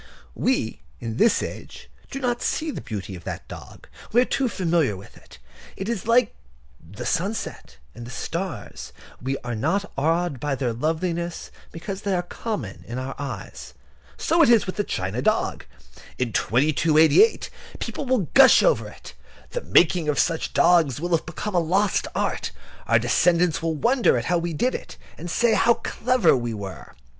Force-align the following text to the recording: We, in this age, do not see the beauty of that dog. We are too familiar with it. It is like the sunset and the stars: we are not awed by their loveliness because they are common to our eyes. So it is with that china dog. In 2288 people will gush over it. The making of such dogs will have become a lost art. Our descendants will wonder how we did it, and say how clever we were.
We, 0.33 0.81
in 0.99 1.17
this 1.17 1.43
age, 1.43 1.87
do 2.09 2.19
not 2.19 2.41
see 2.41 2.71
the 2.71 2.81
beauty 2.81 3.15
of 3.15 3.23
that 3.25 3.47
dog. 3.47 3.87
We 4.11 4.19
are 4.21 4.25
too 4.25 4.49
familiar 4.49 4.97
with 4.97 5.15
it. 5.15 5.37
It 5.77 5.87
is 5.87 6.07
like 6.07 6.33
the 6.79 7.05
sunset 7.05 7.77
and 7.93 8.07
the 8.07 8.09
stars: 8.09 8.93
we 9.21 9.37
are 9.43 9.53
not 9.53 9.91
awed 9.95 10.39
by 10.39 10.55
their 10.55 10.73
loveliness 10.73 11.51
because 11.71 12.01
they 12.01 12.15
are 12.15 12.23
common 12.23 12.81
to 12.85 12.95
our 12.97 13.13
eyes. 13.19 13.75
So 14.17 14.41
it 14.41 14.49
is 14.49 14.65
with 14.65 14.77
that 14.77 14.87
china 14.87 15.21
dog. 15.21 15.65
In 16.17 16.33
2288 16.33 17.51
people 17.77 18.07
will 18.07 18.27
gush 18.33 18.63
over 18.63 18.87
it. 18.87 19.13
The 19.51 19.61
making 19.61 20.09
of 20.09 20.17
such 20.17 20.53
dogs 20.53 20.99
will 20.99 21.11
have 21.15 21.27
become 21.27 21.53
a 21.53 21.59
lost 21.59 22.07
art. 22.15 22.49
Our 22.87 22.97
descendants 22.97 23.61
will 23.61 23.75
wonder 23.75 24.19
how 24.21 24.39
we 24.39 24.53
did 24.53 24.73
it, 24.73 24.97
and 25.15 25.29
say 25.29 25.53
how 25.53 25.75
clever 25.75 26.35
we 26.35 26.55
were. 26.55 26.95